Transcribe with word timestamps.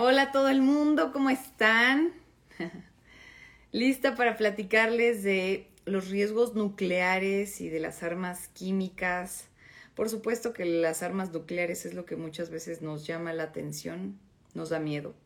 Hola 0.00 0.30
todo 0.30 0.48
el 0.48 0.62
mundo, 0.62 1.10
¿cómo 1.12 1.28
están? 1.28 2.12
Lista 3.72 4.14
para 4.14 4.36
platicarles 4.36 5.24
de 5.24 5.66
los 5.86 6.08
riesgos 6.08 6.54
nucleares 6.54 7.60
y 7.60 7.68
de 7.68 7.80
las 7.80 8.04
armas 8.04 8.46
químicas. 8.46 9.48
Por 9.96 10.08
supuesto 10.08 10.52
que 10.52 10.64
las 10.66 11.02
armas 11.02 11.32
nucleares 11.32 11.84
es 11.84 11.94
lo 11.94 12.04
que 12.04 12.14
muchas 12.14 12.48
veces 12.48 12.80
nos 12.80 13.08
llama 13.08 13.32
la 13.32 13.42
atención, 13.42 14.16
nos 14.54 14.68
da 14.68 14.78
miedo. 14.78 15.16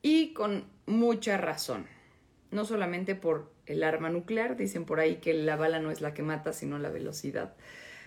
Y 0.00 0.32
con 0.32 0.64
mucha 0.86 1.36
razón. 1.36 1.84
No 2.50 2.64
solamente 2.64 3.14
por 3.14 3.52
el 3.66 3.82
arma 3.82 4.08
nuclear, 4.08 4.56
dicen 4.56 4.86
por 4.86 5.00
ahí 5.00 5.16
que 5.16 5.34
la 5.34 5.56
bala 5.56 5.80
no 5.80 5.90
es 5.90 6.00
la 6.00 6.14
que 6.14 6.22
mata, 6.22 6.54
sino 6.54 6.78
la 6.78 6.88
velocidad. 6.88 7.54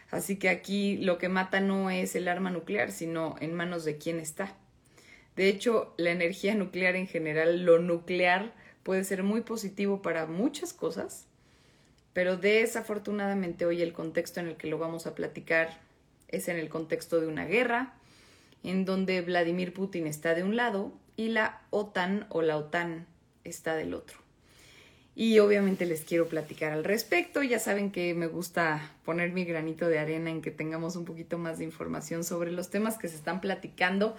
Así 0.09 0.37
que 0.37 0.49
aquí 0.49 0.97
lo 0.97 1.19
que 1.19 1.29
mata 1.29 1.59
no 1.59 1.91
es 1.91 2.15
el 2.15 2.27
arma 2.27 2.49
nuclear, 2.49 2.91
sino 2.91 3.35
en 3.39 3.53
manos 3.53 3.85
de 3.85 3.99
quién 3.99 4.19
está. 4.19 4.57
De 5.35 5.49
hecho, 5.49 5.93
la 5.97 6.11
energía 6.11 6.55
nuclear 6.55 6.95
en 6.95 7.07
general, 7.07 7.65
lo 7.65 7.79
nuclear, 7.79 8.53
puede 8.83 9.03
ser 9.03 9.23
muy 9.23 9.41
positivo 9.41 10.01
para 10.01 10.25
muchas 10.27 10.73
cosas, 10.73 11.25
pero 12.13 12.37
desafortunadamente 12.37 13.65
hoy 13.65 13.81
el 13.81 13.93
contexto 13.93 14.39
en 14.39 14.47
el 14.47 14.57
que 14.57 14.67
lo 14.67 14.77
vamos 14.77 15.07
a 15.07 15.15
platicar 15.15 15.79
es 16.27 16.47
en 16.47 16.57
el 16.57 16.69
contexto 16.69 17.19
de 17.19 17.27
una 17.27 17.45
guerra, 17.45 17.93
en 18.63 18.85
donde 18.85 19.21
Vladimir 19.21 19.73
Putin 19.73 20.07
está 20.07 20.35
de 20.35 20.43
un 20.43 20.55
lado 20.55 20.91
y 21.15 21.29
la 21.29 21.61
OTAN 21.69 22.27
o 22.29 22.41
la 22.41 22.57
OTAN 22.57 23.07
está 23.43 23.75
del 23.75 23.93
otro. 23.93 24.23
Y 25.15 25.37
obviamente 25.39 25.85
les 25.85 26.01
quiero 26.01 26.27
platicar 26.27 26.71
al 26.71 26.83
respecto. 26.83 27.43
Ya 27.43 27.59
saben 27.59 27.91
que 27.91 28.15
me 28.15 28.25
gusta 28.25 28.91
poner 29.05 29.31
mi 29.31 29.45
granito 29.45 29.87
de 29.87 29.99
arena 29.99 30.31
en 30.31 30.41
que 30.41 30.49
tengamos 30.49 30.95
un 30.95 31.05
poquito 31.05 31.37
más 31.37 31.59
de 31.59 31.65
información 31.65 32.23
sobre 32.23 32.51
los 32.51 32.71
temas 32.71 32.97
que 32.97 33.07
se 33.07 33.15
están 33.15 33.39
platicando 33.39 34.15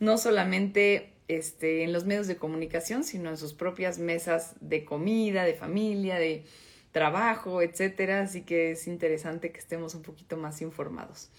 no 0.00 0.18
solamente 0.18 1.12
este, 1.28 1.84
en 1.84 1.92
los 1.92 2.04
medios 2.04 2.26
de 2.26 2.36
comunicación, 2.36 3.04
sino 3.04 3.30
en 3.30 3.36
sus 3.36 3.54
propias 3.54 3.98
mesas 3.98 4.54
de 4.60 4.84
comida, 4.84 5.44
de 5.44 5.54
familia, 5.54 6.16
de 6.16 6.44
trabajo, 6.92 7.62
etcétera. 7.62 8.22
Así 8.22 8.42
que 8.42 8.72
es 8.72 8.86
interesante 8.86 9.52
que 9.52 9.58
estemos 9.58 9.94
un 9.94 10.02
poquito 10.02 10.36
más 10.36 10.62
informados. 10.62 11.30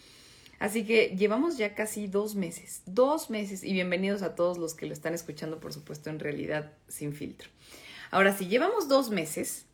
Así 0.60 0.86
que 0.86 1.16
llevamos 1.18 1.58
ya 1.58 1.76
casi 1.76 2.08
dos 2.08 2.36
meses, 2.36 2.82
dos 2.86 3.30
meses, 3.30 3.64
y 3.64 3.74
bienvenidos 3.74 4.22
a 4.22 4.36
todos 4.36 4.58
los 4.58 4.74
que 4.74 4.86
lo 4.86 4.94
están 4.94 5.14
escuchando, 5.14 5.60
por 5.60 5.74
supuesto, 5.74 6.10
en 6.10 6.20
realidad 6.20 6.72
sin 6.88 7.14
filtro. 7.14 7.50
Ahora, 8.10 8.36
si 8.36 8.48
llevamos 8.48 8.88
dos 8.88 9.10
meses, 9.10 9.66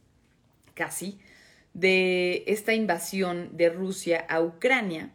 casi, 0.73 1.19
de 1.73 2.43
esta 2.47 2.73
invasión 2.73 3.55
de 3.55 3.69
Rusia 3.69 4.25
a 4.27 4.41
Ucrania, 4.41 5.11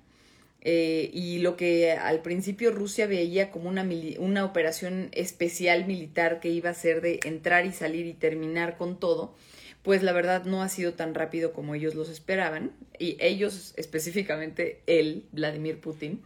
eh, 0.62 1.10
y 1.12 1.38
lo 1.38 1.56
que 1.56 1.92
al 1.92 2.22
principio 2.22 2.72
Rusia 2.72 3.06
veía 3.06 3.50
como 3.50 3.68
una, 3.68 3.86
una 4.18 4.44
operación 4.44 5.10
especial 5.12 5.86
militar 5.86 6.40
que 6.40 6.48
iba 6.48 6.70
a 6.70 6.74
ser 6.74 7.00
de 7.00 7.20
entrar 7.24 7.66
y 7.66 7.72
salir 7.72 8.06
y 8.06 8.14
terminar 8.14 8.76
con 8.76 8.98
todo, 8.98 9.34
pues 9.82 10.02
la 10.02 10.12
verdad 10.12 10.44
no 10.44 10.62
ha 10.62 10.68
sido 10.68 10.94
tan 10.94 11.14
rápido 11.14 11.52
como 11.52 11.76
ellos 11.76 11.94
los 11.94 12.08
esperaban, 12.08 12.72
y 12.98 13.16
ellos 13.20 13.74
específicamente 13.76 14.80
él, 14.86 15.24
Vladimir 15.30 15.78
Putin. 15.78 16.20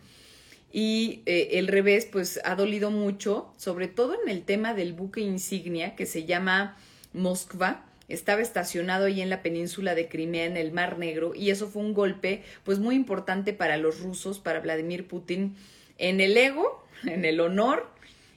Y 0.72 1.22
eh, 1.26 1.50
el 1.58 1.68
revés, 1.68 2.06
pues 2.10 2.40
ha 2.44 2.54
dolido 2.54 2.90
mucho, 2.90 3.52
sobre 3.56 3.88
todo 3.88 4.16
en 4.22 4.30
el 4.30 4.44
tema 4.44 4.72
del 4.72 4.92
buque 4.92 5.20
insignia 5.20 5.96
que 5.96 6.06
se 6.06 6.24
llama 6.24 6.78
Moskva, 7.12 7.89
estaba 8.10 8.42
estacionado 8.42 9.06
ahí 9.06 9.20
en 9.20 9.30
la 9.30 9.42
península 9.42 9.94
de 9.94 10.08
Crimea, 10.08 10.44
en 10.44 10.56
el 10.56 10.72
Mar 10.72 10.98
Negro, 10.98 11.34
y 11.34 11.50
eso 11.50 11.68
fue 11.68 11.82
un 11.82 11.94
golpe 11.94 12.42
pues 12.64 12.78
muy 12.78 12.94
importante 12.94 13.52
para 13.52 13.76
los 13.76 14.00
rusos, 14.00 14.38
para 14.38 14.60
Vladimir 14.60 15.06
Putin, 15.06 15.56
en 15.98 16.20
el 16.20 16.36
ego, 16.36 16.84
en 17.04 17.24
el 17.24 17.40
honor 17.40 17.88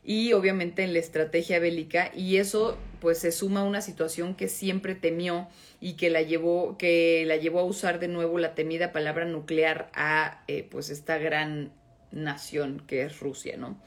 y 0.05 0.33
obviamente 0.33 0.83
en 0.83 0.94
la 0.94 0.99
estrategia 0.99 1.59
bélica, 1.59 2.11
y 2.13 2.38
eso 2.38 2.77
pues 2.99 3.19
se 3.19 3.31
suma 3.31 3.61
a 3.61 3.63
una 3.63 3.81
situación 3.81 4.35
que 4.35 4.47
siempre 4.47 4.95
temió 4.95 5.47
y 5.81 5.94
que 5.94 6.09
la 6.09 6.22
llevó, 6.22 6.78
que 6.78 7.23
la 7.25 7.35
llevó 7.35 7.59
a 7.59 7.63
usar 7.66 8.00
de 8.00 8.07
nuevo 8.07 8.39
la 8.39 8.56
temida 8.56 8.91
palabra 8.91 9.25
nuclear 9.25 9.89
a 9.94 10.44
eh, 10.47 10.67
pues 10.69 10.89
esta 10.89 11.17
gran 11.17 11.72
nación 12.12 12.81
que 12.88 13.03
es 13.03 13.19
Rusia, 13.19 13.57
¿no? 13.57 13.78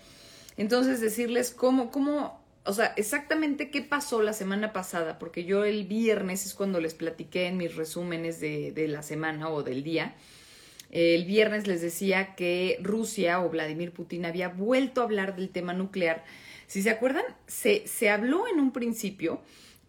Entonces 0.57 1.01
decirles 1.01 1.51
cómo, 1.51 1.91
cómo 1.91 2.46
o 2.67 2.73
sea, 2.73 2.93
exactamente 2.97 3.71
qué 3.71 3.83
pasó 3.83 4.23
la 4.23 4.33
semana 4.33 4.73
pasada, 4.73 5.19
porque 5.19 5.45
yo 5.45 5.65
el 5.65 5.85
viernes 5.85 6.45
es 6.47 6.55
cuando 6.55 6.81
les 6.81 6.95
platiqué 6.95 7.47
en 7.47 7.57
mis 7.57 7.77
resúmenes 7.77 8.41
de, 8.41 8.87
la 8.89 9.03
semana 9.03 9.49
o 9.51 9.63
del 9.63 9.83
día. 9.83 10.15
El 10.91 11.25
viernes 11.25 11.67
les 11.67 11.81
decía 11.81 12.35
que 12.35 12.79
Rusia 12.83 13.41
o 13.41 13.51
Vladimir 13.51 13.93
Putin 13.93 14.25
había 14.25 14.49
vuelto 14.49 15.01
a 15.01 15.05
hablar 15.05 15.37
del 15.37 15.51
tema 15.51 15.73
nuclear. 15.73 16.25
Si 16.67 16.83
se 16.83 16.91
acuerdan, 16.91 17.25
se, 17.47 17.87
se 17.87 18.11
habló 18.11 18.49
en 18.49 18.61
un 18.61 18.73
principio, 18.73 19.41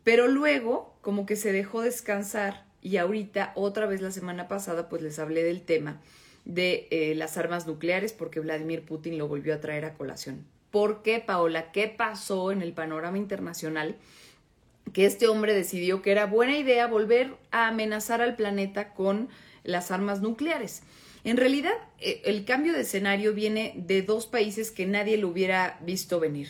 pero 0.04 0.28
luego 0.28 0.96
como 1.02 1.26
que 1.26 1.36
se 1.36 1.52
dejó 1.52 1.82
descansar 1.82 2.66
y 2.82 2.98
ahorita, 2.98 3.54
otra 3.56 3.86
vez 3.86 4.02
la 4.02 4.12
semana 4.12 4.48
pasada, 4.48 4.88
pues 4.88 5.02
les 5.02 5.20
hablé 5.20 5.44
del 5.44 5.62
tema 5.62 6.02
de 6.46 6.88
eh, 6.92 7.16
las 7.16 7.38
armas 7.38 7.68
nucleares 7.68 8.14
porque 8.14 8.40
Vladimir 8.40 8.86
Putin 8.86 9.18
lo 9.18 9.28
volvió 9.28 9.54
a 9.54 9.60
traer 9.60 9.86
a 9.86 9.96
colación. 9.96 10.46
¿Por 10.72 11.02
qué, 11.02 11.20
Paola? 11.20 11.72
¿Qué 11.72 11.88
pasó 11.88 12.52
en 12.52 12.62
el 12.62 12.74
panorama 12.74 13.18
internacional? 13.18 13.96
Que 14.94 15.06
este 15.06 15.28
hombre 15.28 15.54
decidió 15.54 16.02
que 16.02 16.12
era 16.12 16.26
buena 16.26 16.58
idea 16.58 16.88
volver 16.88 17.36
a 17.52 17.68
amenazar 17.68 18.22
al 18.22 18.36
planeta 18.36 18.94
con 18.94 19.30
las 19.64 19.92
armas 19.92 20.22
nucleares. 20.22 20.84
En 21.24 21.38
realidad, 21.38 21.74
e, 22.00 22.22
el 22.26 22.46
cambio 22.46 22.74
de 22.74 22.82
escenario 22.82 23.34
viene 23.34 23.74
de 23.76 24.02
dos 24.02 24.28
países 24.28 24.72
que 24.72 24.86
nadie 24.86 25.18
lo 25.18 25.28
hubiera 25.28 25.78
visto 25.82 26.20
venir, 26.20 26.48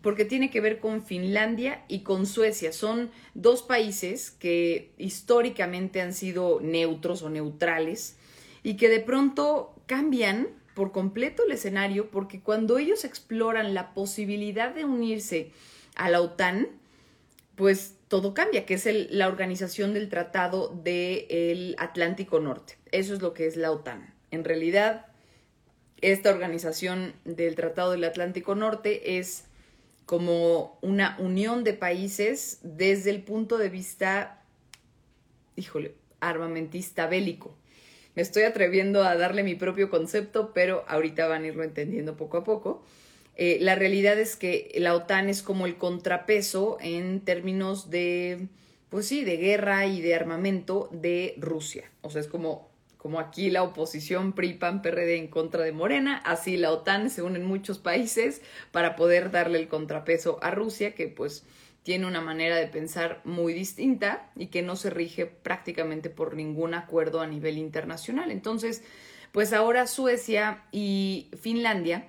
porque 0.00 0.24
tiene 0.24 0.50
que 0.50 0.60
ver 0.60 0.78
con 0.78 1.04
Finlandia 1.04 1.84
y 1.88 2.00
con 2.00 2.26
Suecia. 2.26 2.72
Son 2.72 3.10
dos 3.34 3.62
países 3.62 4.30
que 4.30 4.92
históricamente 4.98 6.00
han 6.00 6.14
sido 6.14 6.60
neutros 6.60 7.22
o 7.22 7.30
neutrales 7.30 8.16
y 8.62 8.76
que 8.76 8.88
de 8.88 9.00
pronto 9.00 9.74
cambian 9.86 10.48
por 10.74 10.92
completo 10.92 11.44
el 11.46 11.52
escenario 11.52 12.10
porque 12.10 12.40
cuando 12.40 12.78
ellos 12.78 13.04
exploran 13.04 13.74
la 13.74 13.94
posibilidad 13.94 14.74
de 14.74 14.84
unirse 14.84 15.52
a 15.94 16.10
la 16.10 16.20
OTAN, 16.20 16.68
pues 17.56 17.96
todo 18.08 18.34
cambia, 18.34 18.66
que 18.66 18.74
es 18.74 18.88
la 19.10 19.28
organización 19.28 19.94
del 19.94 20.08
Tratado 20.08 20.68
del 20.82 21.76
Atlántico 21.78 22.40
Norte. 22.40 22.76
Eso 22.90 23.14
es 23.14 23.22
lo 23.22 23.34
que 23.34 23.46
es 23.46 23.56
la 23.56 23.70
OTAN. 23.70 24.12
En 24.30 24.44
realidad, 24.44 25.06
esta 26.00 26.30
organización 26.30 27.14
del 27.24 27.54
Tratado 27.54 27.92
del 27.92 28.04
Atlántico 28.04 28.54
Norte 28.54 29.18
es 29.18 29.44
como 30.06 30.78
una 30.82 31.16
unión 31.20 31.64
de 31.64 31.74
países 31.74 32.58
desde 32.62 33.10
el 33.10 33.22
punto 33.22 33.56
de 33.56 33.68
vista, 33.68 34.42
híjole, 35.56 35.94
armamentista 36.20 37.06
bélico. 37.06 37.56
Me 38.14 38.22
estoy 38.22 38.42
atreviendo 38.42 39.04
a 39.04 39.16
darle 39.16 39.42
mi 39.42 39.54
propio 39.54 39.88
concepto, 39.88 40.52
pero 40.52 40.84
ahorita 40.86 41.26
van 41.26 41.44
a 41.44 41.46
irlo 41.46 41.64
entendiendo 41.64 42.16
poco 42.16 42.38
a 42.38 42.44
poco. 42.44 42.82
Eh, 43.36 43.58
la 43.60 43.74
realidad 43.74 44.18
es 44.18 44.36
que 44.36 44.70
la 44.76 44.94
OTAN 44.94 45.30
es 45.30 45.42
como 45.42 45.64
el 45.66 45.76
contrapeso 45.76 46.76
en 46.80 47.20
términos 47.20 47.88
de, 47.88 48.48
pues 48.90 49.06
sí, 49.06 49.24
de 49.24 49.38
guerra 49.38 49.86
y 49.86 50.02
de 50.02 50.14
armamento 50.14 50.90
de 50.92 51.34
Rusia. 51.38 51.90
O 52.02 52.10
sea, 52.10 52.20
es 52.20 52.28
como, 52.28 52.70
como 52.98 53.18
aquí 53.18 53.48
la 53.48 53.62
oposición 53.62 54.34
PRI-PAN-PRD 54.34 55.16
en 55.16 55.28
contra 55.28 55.64
de 55.64 55.72
Morena, 55.72 56.18
así 56.18 56.58
la 56.58 56.70
OTAN 56.70 57.08
se 57.08 57.22
une 57.22 57.38
en 57.38 57.46
muchos 57.46 57.78
países 57.78 58.42
para 58.70 58.94
poder 58.94 59.30
darle 59.30 59.58
el 59.58 59.68
contrapeso 59.68 60.38
a 60.42 60.50
Rusia, 60.50 60.94
que 60.94 61.08
pues 61.08 61.46
tiene 61.82 62.06
una 62.06 62.20
manera 62.20 62.56
de 62.56 62.66
pensar 62.66 63.20
muy 63.24 63.52
distinta 63.52 64.30
y 64.36 64.46
que 64.46 64.62
no 64.62 64.76
se 64.76 64.90
rige 64.90 65.26
prácticamente 65.26 66.10
por 66.10 66.34
ningún 66.34 66.74
acuerdo 66.74 67.20
a 67.20 67.26
nivel 67.26 67.58
internacional. 67.58 68.30
Entonces, 68.30 68.82
pues 69.32 69.52
ahora 69.52 69.86
Suecia 69.86 70.62
y 70.70 71.28
Finlandia, 71.40 72.08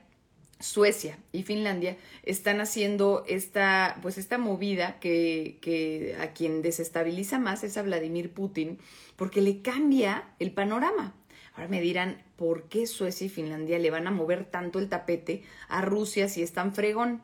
Suecia 0.59 1.17
y 1.31 1.43
Finlandia 1.43 1.97
están 2.23 2.61
haciendo 2.61 3.23
esta, 3.27 3.97
pues 4.01 4.17
esta 4.17 4.37
movida 4.37 4.99
que, 4.99 5.57
que 5.61 6.15
a 6.19 6.33
quien 6.33 6.61
desestabiliza 6.61 7.39
más 7.39 7.63
es 7.63 7.77
a 7.77 7.81
Vladimir 7.81 8.31
Putin, 8.31 8.77
porque 9.15 9.41
le 9.41 9.61
cambia 9.61 10.23
el 10.39 10.51
panorama. 10.51 11.15
Ahora 11.55 11.67
me 11.67 11.81
dirán, 11.81 12.21
¿por 12.35 12.63
qué 12.63 12.87
Suecia 12.87 13.25
y 13.25 13.29
Finlandia 13.29 13.77
le 13.79 13.91
van 13.91 14.07
a 14.07 14.11
mover 14.11 14.45
tanto 14.45 14.79
el 14.79 14.89
tapete 14.89 15.43
a 15.67 15.81
Rusia 15.81 16.27
si 16.27 16.43
es 16.43 16.53
tan 16.53 16.73
fregón? 16.73 17.21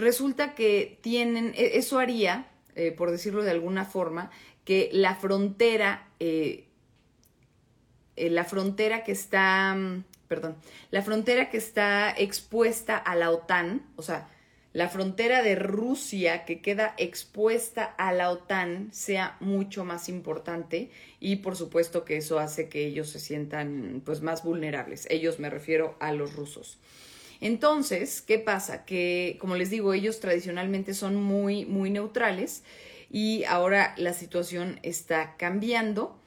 Resulta 0.00 0.54
que 0.54 0.98
tienen, 1.02 1.52
e, 1.54 1.76
eso 1.76 1.98
haría, 1.98 2.46
eh, 2.74 2.90
por 2.90 3.10
decirlo 3.10 3.42
de 3.42 3.50
alguna 3.50 3.84
forma, 3.84 4.30
que 4.64 4.88
la 4.92 5.14
frontera, 5.14 6.08
eh, 6.18 6.68
eh, 8.16 8.30
la 8.30 8.44
frontera 8.44 9.04
que 9.04 9.12
está, 9.12 9.74
mm, 9.74 10.04
perdón, 10.26 10.56
la 10.90 11.02
frontera 11.02 11.50
que 11.50 11.58
está 11.58 12.10
expuesta 12.16 12.96
a 12.96 13.14
la 13.14 13.30
OTAN, 13.30 13.82
o 13.96 14.02
sea, 14.02 14.30
la 14.72 14.88
frontera 14.88 15.42
de 15.42 15.54
Rusia 15.54 16.46
que 16.46 16.62
queda 16.62 16.94
expuesta 16.96 17.84
a 17.84 18.12
la 18.14 18.30
OTAN 18.30 18.88
sea 18.92 19.36
mucho 19.40 19.84
más 19.84 20.08
importante 20.08 20.90
y 21.18 21.36
por 21.36 21.56
supuesto 21.56 22.06
que 22.06 22.16
eso 22.16 22.38
hace 22.38 22.70
que 22.70 22.86
ellos 22.86 23.10
se 23.10 23.20
sientan 23.20 24.00
pues 24.06 24.22
más 24.22 24.44
vulnerables. 24.44 25.06
Ellos 25.10 25.40
me 25.40 25.50
refiero 25.50 25.96
a 26.00 26.12
los 26.12 26.34
rusos. 26.34 26.78
Entonces, 27.40 28.22
¿qué 28.22 28.38
pasa? 28.38 28.84
Que, 28.84 29.36
como 29.40 29.56
les 29.56 29.70
digo, 29.70 29.92
ellos 29.94 30.20
tradicionalmente 30.20 30.94
son 30.94 31.16
muy, 31.16 31.64
muy 31.64 31.90
neutrales 31.90 32.62
y 33.10 33.44
ahora 33.44 33.94
la 33.96 34.12
situación 34.12 34.78
está 34.82 35.36
cambiando. 35.36 36.18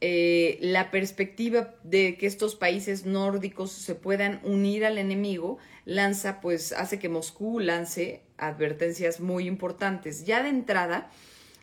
Eh, 0.00 0.58
la 0.60 0.90
perspectiva 0.90 1.74
de 1.82 2.16
que 2.18 2.26
estos 2.26 2.56
países 2.56 3.06
nórdicos 3.06 3.72
se 3.72 3.94
puedan 3.94 4.40
unir 4.42 4.84
al 4.84 4.98
enemigo 4.98 5.58
lanza, 5.86 6.40
pues 6.40 6.72
hace 6.72 6.98
que 6.98 7.08
Moscú 7.08 7.58
lance 7.58 8.22
advertencias 8.36 9.20
muy 9.20 9.46
importantes. 9.46 10.24
Ya 10.24 10.42
de 10.42 10.50
entrada, 10.50 11.10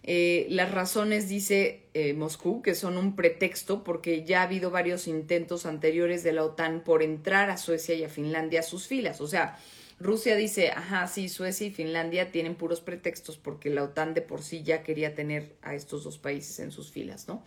eh, 0.04 0.48
las 0.50 0.72
razones, 0.72 1.30
dice 1.30 1.84
eh, 1.94 2.14
Moscú, 2.14 2.62
que 2.62 2.74
son 2.74 2.98
un 2.98 3.16
pretexto 3.16 3.84
porque 3.84 4.24
ya 4.24 4.42
ha 4.42 4.44
habido 4.44 4.72
varios 4.72 5.08
intentos 5.08 5.66
anteriores 5.66 6.24
de 6.24 6.34
la 6.34 6.44
OTAN 6.44 6.84
por 6.84 7.04
entrar 7.04 7.50
a 7.50 7.58
Suecia 7.58 7.94
y 7.96 8.04
a 8.04 8.10
Finlandia 8.10 8.62
a 8.62 8.64
sus 8.64 8.88
filas. 8.88 9.22
O 9.22 9.28
sea, 9.28 9.60
Rusia 10.00 10.36
dice, 10.36 10.70
ajá, 10.70 11.08
sí, 11.08 11.30
Suecia 11.30 11.68
y 11.68 11.72
Finlandia 11.72 12.32
tienen 12.32 12.56
puros 12.56 12.82
pretextos 12.82 13.38
porque 13.38 13.70
la 13.70 13.84
OTAN 13.84 14.16
de 14.16 14.22
por 14.22 14.42
sí 14.42 14.64
ya 14.64 14.82
quería 14.82 15.14
tener 15.14 15.56
a 15.62 15.76
estos 15.76 16.04
dos 16.04 16.18
países 16.18 16.60
en 16.60 16.72
sus 16.72 16.92
filas, 16.92 17.28
¿no? 17.28 17.44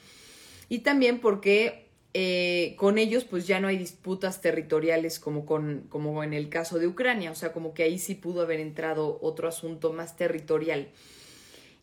Y 0.68 0.78
también 0.78 1.20
porque 1.20 1.88
eh, 2.14 2.76
con 2.78 2.98
ellos 2.98 3.24
pues 3.24 3.48
ya 3.48 3.58
no 3.58 3.66
hay 3.66 3.76
disputas 3.76 4.40
territoriales 4.40 5.18
como, 5.18 5.44
con, 5.44 5.86
como 5.88 6.22
en 6.22 6.32
el 6.32 6.48
caso 6.48 6.78
de 6.78 6.86
Ucrania, 6.86 7.32
o 7.32 7.34
sea, 7.34 7.52
como 7.52 7.74
que 7.74 7.82
ahí 7.82 7.98
sí 7.98 8.14
pudo 8.14 8.42
haber 8.42 8.60
entrado 8.60 9.18
otro 9.20 9.48
asunto 9.48 9.92
más 9.92 10.16
territorial. 10.16 10.88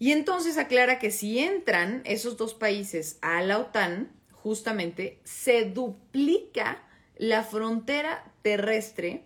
Y 0.01 0.13
entonces 0.13 0.57
aclara 0.57 0.97
que 0.97 1.11
si 1.11 1.37
entran 1.37 2.01
esos 2.05 2.35
dos 2.35 2.55
países 2.55 3.19
a 3.21 3.39
la 3.43 3.59
OTAN, 3.59 4.11
justamente 4.31 5.19
se 5.23 5.65
duplica 5.65 6.81
la 7.17 7.43
frontera 7.43 8.33
terrestre 8.41 9.25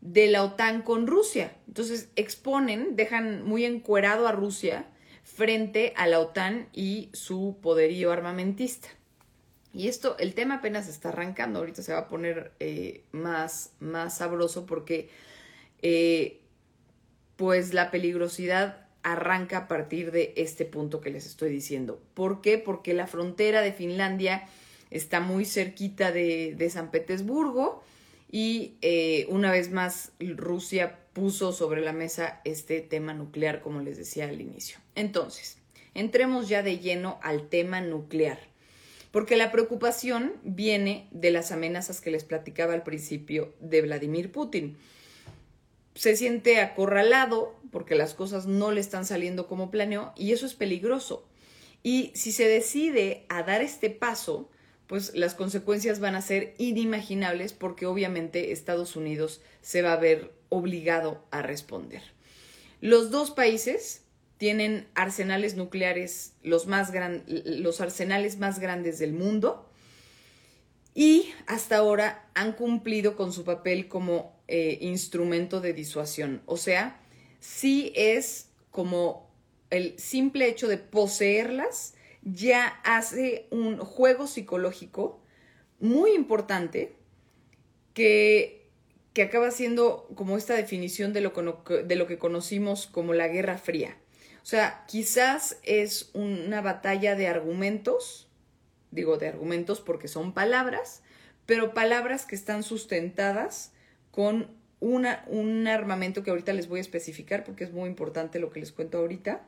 de 0.00 0.28
la 0.28 0.44
OTAN 0.44 0.82
con 0.82 1.08
Rusia. 1.08 1.56
Entonces 1.66 2.08
exponen, 2.14 2.94
dejan 2.94 3.42
muy 3.42 3.64
encuerado 3.64 4.28
a 4.28 4.32
Rusia 4.32 4.86
frente 5.24 5.92
a 5.96 6.06
la 6.06 6.20
OTAN 6.20 6.68
y 6.72 7.10
su 7.12 7.58
poderío 7.60 8.12
armamentista. 8.12 8.86
Y 9.74 9.88
esto, 9.88 10.16
el 10.20 10.34
tema 10.34 10.58
apenas 10.58 10.86
está 10.86 11.08
arrancando, 11.08 11.58
ahorita 11.58 11.82
se 11.82 11.92
va 11.92 11.98
a 11.98 12.08
poner 12.08 12.52
eh, 12.60 13.02
más, 13.10 13.72
más 13.80 14.18
sabroso 14.18 14.66
porque 14.66 15.10
eh, 15.82 16.42
pues 17.34 17.74
la 17.74 17.90
peligrosidad 17.90 18.85
arranca 19.06 19.56
a 19.56 19.68
partir 19.68 20.10
de 20.10 20.34
este 20.36 20.64
punto 20.64 21.00
que 21.00 21.10
les 21.10 21.26
estoy 21.26 21.48
diciendo. 21.48 22.02
¿Por 22.14 22.40
qué? 22.40 22.58
Porque 22.58 22.92
la 22.92 23.06
frontera 23.06 23.62
de 23.62 23.72
Finlandia 23.72 24.48
está 24.90 25.20
muy 25.20 25.44
cerquita 25.44 26.10
de, 26.10 26.68
San 26.72 26.90
Petersburgo 26.90 27.84
y 28.32 28.74
eh, 28.82 29.26
una 29.28 29.52
vez 29.52 29.70
más 29.70 30.10
Rusia 30.18 30.98
puso 31.12 31.52
sobre 31.52 31.82
la 31.82 31.92
mesa 31.92 32.40
este 32.44 32.80
tema 32.80 33.14
nuclear, 33.14 33.60
como 33.60 33.80
les 33.80 33.96
decía 33.96 34.24
al 34.24 34.40
inicio. 34.40 34.78
Entonces, 34.96 35.58
entremos 35.94 36.48
ya 36.48 36.64
de 36.64 36.80
lleno 36.80 37.20
al 37.22 37.48
tema 37.48 37.80
nuclear, 37.80 38.40
porque 39.12 39.36
la 39.36 39.52
preocupación 39.52 40.32
viene 40.42 41.06
de 41.12 41.30
las 41.30 41.52
amenazas 41.52 42.00
que 42.00 42.10
les 42.10 42.24
platicaba 42.24 42.74
al 42.74 42.82
principio 42.82 43.54
de 43.60 43.82
Vladimir 43.82 44.32
Putin 44.32 44.76
se 45.96 46.14
siente 46.14 46.60
acorralado 46.60 47.55
porque 47.70 47.94
las 47.94 48.14
cosas 48.14 48.46
no 48.46 48.72
le 48.72 48.80
están 48.80 49.04
saliendo 49.04 49.46
como 49.46 49.70
planeó 49.70 50.12
y 50.16 50.32
eso 50.32 50.46
es 50.46 50.54
peligroso. 50.54 51.26
Y 51.82 52.12
si 52.14 52.32
se 52.32 52.48
decide 52.48 53.26
a 53.28 53.42
dar 53.42 53.62
este 53.62 53.90
paso, 53.90 54.50
pues 54.86 55.14
las 55.14 55.34
consecuencias 55.34 56.00
van 56.00 56.14
a 56.14 56.22
ser 56.22 56.54
inimaginables 56.58 57.52
porque 57.52 57.86
obviamente 57.86 58.52
Estados 58.52 58.96
Unidos 58.96 59.40
se 59.62 59.82
va 59.82 59.92
a 59.92 60.00
ver 60.00 60.32
obligado 60.48 61.24
a 61.30 61.42
responder. 61.42 62.02
Los 62.80 63.10
dos 63.10 63.30
países 63.30 64.02
tienen 64.38 64.86
arsenales 64.94 65.56
nucleares, 65.56 66.34
los, 66.42 66.66
más 66.66 66.92
los 67.26 67.80
arsenales 67.80 68.38
más 68.38 68.58
grandes 68.58 68.98
del 68.98 69.12
mundo, 69.12 69.68
y 70.94 71.30
hasta 71.46 71.76
ahora 71.76 72.28
han 72.34 72.52
cumplido 72.52 73.16
con 73.16 73.32
su 73.32 73.44
papel 73.44 73.86
como 73.88 74.34
eh, 74.48 74.78
instrumento 74.80 75.60
de 75.60 75.72
disuasión. 75.72 76.42
O 76.46 76.56
sea, 76.56 77.00
sí 77.46 77.92
es 77.94 78.48
como 78.72 79.30
el 79.70 79.96
simple 80.00 80.48
hecho 80.48 80.66
de 80.66 80.78
poseerlas 80.78 81.94
ya 82.22 82.66
hace 82.82 83.46
un 83.50 83.78
juego 83.78 84.26
psicológico 84.26 85.20
muy 85.78 86.10
importante 86.12 86.96
que, 87.94 88.68
que 89.12 89.22
acaba 89.22 89.52
siendo 89.52 90.08
como 90.16 90.36
esta 90.36 90.54
definición 90.54 91.12
de 91.12 91.20
lo, 91.20 91.30
de 91.30 91.96
lo 91.96 92.08
que 92.08 92.18
conocimos 92.18 92.88
como 92.88 93.14
la 93.14 93.28
Guerra 93.28 93.58
Fría. 93.58 93.96
O 94.42 94.46
sea, 94.46 94.84
quizás 94.88 95.58
es 95.62 96.10
una 96.14 96.62
batalla 96.62 97.14
de 97.14 97.28
argumentos, 97.28 98.28
digo 98.90 99.18
de 99.18 99.28
argumentos 99.28 99.80
porque 99.80 100.08
son 100.08 100.34
palabras, 100.34 101.02
pero 101.46 101.74
palabras 101.74 102.26
que 102.26 102.34
están 102.34 102.64
sustentadas 102.64 103.72
con 104.10 104.50
un 104.80 105.66
armamento 105.66 106.22
que 106.22 106.30
ahorita 106.30 106.52
les 106.52 106.68
voy 106.68 106.78
a 106.78 106.82
especificar 106.82 107.44
porque 107.44 107.64
es 107.64 107.72
muy 107.72 107.88
importante 107.88 108.38
lo 108.38 108.50
que 108.50 108.60
les 108.60 108.72
cuento 108.72 108.98
ahorita, 108.98 109.42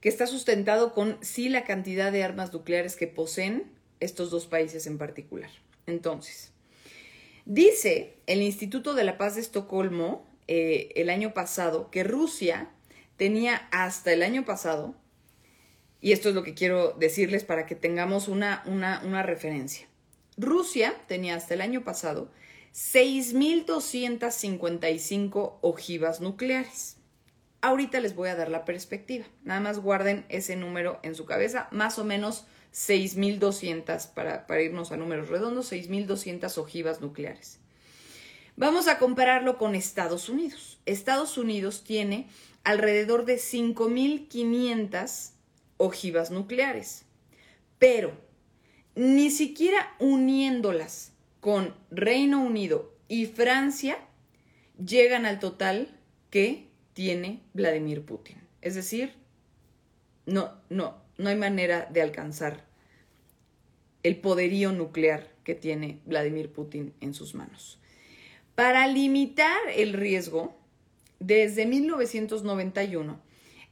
que 0.00 0.08
está 0.08 0.26
sustentado 0.26 0.92
con 0.92 1.16
sí 1.20 1.48
la 1.48 1.64
cantidad 1.64 2.10
de 2.10 2.24
armas 2.24 2.52
nucleares 2.52 2.96
que 2.96 3.06
poseen 3.06 3.70
estos 4.00 4.30
dos 4.30 4.46
países 4.46 4.86
en 4.86 4.98
particular. 4.98 5.50
Entonces, 5.86 6.52
dice 7.46 8.16
el 8.26 8.42
Instituto 8.42 8.94
de 8.94 9.04
la 9.04 9.16
Paz 9.16 9.36
de 9.36 9.42
Estocolmo 9.42 10.26
eh, 10.48 10.90
el 10.96 11.08
año 11.08 11.34
pasado 11.34 11.90
que 11.90 12.02
Rusia 12.02 12.70
tenía 13.16 13.68
hasta 13.70 14.12
el 14.12 14.24
año 14.24 14.44
pasado, 14.44 14.96
y 16.00 16.10
esto 16.10 16.30
es 16.30 16.34
lo 16.34 16.42
que 16.42 16.54
quiero 16.54 16.92
decirles 16.98 17.44
para 17.44 17.66
que 17.66 17.76
tengamos 17.76 18.26
una, 18.26 18.64
una 18.66 19.22
referencia. 19.22 19.86
Rusia 20.36 20.96
tenía 21.06 21.36
hasta 21.36 21.54
el 21.54 21.60
año 21.60 21.84
pasado 21.84 22.28
6.255 22.74 25.58
ojivas 25.60 26.20
nucleares. 26.20 26.96
Ahorita 27.60 28.00
les 28.00 28.14
voy 28.14 28.30
a 28.30 28.34
dar 28.34 28.48
la 28.48 28.64
perspectiva. 28.64 29.26
Nada 29.44 29.60
más 29.60 29.78
guarden 29.78 30.24
ese 30.28 30.56
número 30.56 30.98
en 31.02 31.14
su 31.14 31.26
cabeza, 31.26 31.68
más 31.70 31.98
o 31.98 32.04
menos 32.04 32.46
6.200 32.72 34.14
para, 34.14 34.46
para 34.46 34.62
irnos 34.62 34.90
a 34.90 34.96
números 34.96 35.28
redondos, 35.28 35.70
6.200 35.70 36.56
ojivas 36.58 37.00
nucleares. 37.00 37.58
Vamos 38.56 38.88
a 38.88 38.98
compararlo 38.98 39.58
con 39.58 39.74
Estados 39.74 40.28
Unidos. 40.28 40.78
Estados 40.86 41.38
Unidos 41.38 41.84
tiene 41.84 42.28
alrededor 42.64 43.26
de 43.26 43.36
5.500 43.36 45.32
ojivas 45.76 46.30
nucleares, 46.30 47.04
pero 47.78 48.12
ni 48.94 49.30
siquiera 49.30 49.94
uniéndolas 49.98 51.11
con 51.42 51.74
Reino 51.90 52.40
Unido 52.40 52.94
y 53.08 53.26
Francia 53.26 53.98
llegan 54.78 55.26
al 55.26 55.40
total 55.40 55.88
que 56.30 56.68
tiene 56.92 57.40
Vladimir 57.52 58.04
Putin. 58.04 58.36
Es 58.60 58.76
decir, 58.76 59.14
no, 60.24 60.52
no, 60.70 61.02
no 61.18 61.28
hay 61.28 61.34
manera 61.34 61.88
de 61.90 62.00
alcanzar 62.00 62.64
el 64.04 64.18
poderío 64.18 64.70
nuclear 64.70 65.32
que 65.42 65.56
tiene 65.56 65.98
Vladimir 66.06 66.48
Putin 66.48 66.94
en 67.00 67.12
sus 67.12 67.34
manos. 67.34 67.80
Para 68.54 68.86
limitar 68.86 69.58
el 69.74 69.94
riesgo, 69.94 70.56
desde 71.18 71.66
1991, 71.66 73.20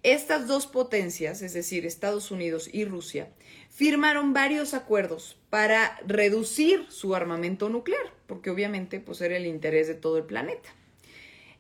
estas 0.03 0.47
dos 0.47 0.67
potencias, 0.67 1.43
es 1.43 1.53
decir, 1.53 1.85
Estados 1.85 2.31
Unidos 2.31 2.71
y 2.73 2.85
Rusia, 2.85 3.29
firmaron 3.69 4.33
varios 4.33 4.73
acuerdos 4.73 5.37
para 5.51 6.01
reducir 6.07 6.87
su 6.89 7.15
armamento 7.15 7.69
nuclear, 7.69 8.13
porque 8.27 8.51
obviamente 8.51 9.01
pues, 9.01 9.21
era 9.21 9.37
el 9.37 9.47
interés 9.47 9.89
de 9.89 9.95
todo 9.95 10.17
el 10.17 10.25
planeta. 10.25 10.71